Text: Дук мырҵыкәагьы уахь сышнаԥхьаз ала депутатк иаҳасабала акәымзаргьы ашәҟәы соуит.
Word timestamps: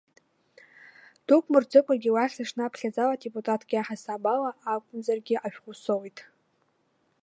Дук 1.27 1.43
мырҵыкәагьы 1.51 2.09
уахь 2.15 2.33
сышнаԥхьаз 2.37 2.95
ала 3.03 3.21
депутатк 3.23 3.69
иаҳасабала 3.73 4.51
акәымзаргьы 4.73 5.35
ашәҟәы 5.45 5.73
соуит. 5.83 6.17